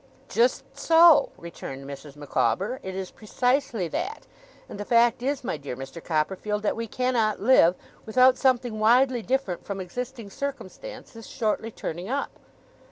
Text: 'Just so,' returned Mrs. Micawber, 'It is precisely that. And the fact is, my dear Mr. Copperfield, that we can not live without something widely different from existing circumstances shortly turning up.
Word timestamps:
'Just 0.29 0.63
so,' 0.75 1.29
returned 1.37 1.85
Mrs. 1.85 2.15
Micawber, 2.15 2.79
'It 2.81 2.95
is 2.95 3.11
precisely 3.11 3.87
that. 3.89 4.25
And 4.67 4.79
the 4.79 4.83
fact 4.83 5.21
is, 5.21 5.43
my 5.43 5.57
dear 5.57 5.75
Mr. 5.75 6.03
Copperfield, 6.03 6.63
that 6.63 6.75
we 6.75 6.87
can 6.87 7.13
not 7.13 7.39
live 7.39 7.75
without 8.07 8.35
something 8.35 8.79
widely 8.79 9.21
different 9.21 9.63
from 9.63 9.79
existing 9.79 10.31
circumstances 10.31 11.29
shortly 11.29 11.69
turning 11.69 12.09
up. 12.09 12.31